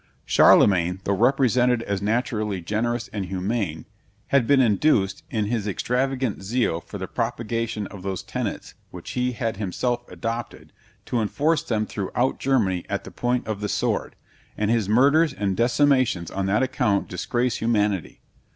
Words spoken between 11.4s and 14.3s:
them throughout Germany at the point of the sword;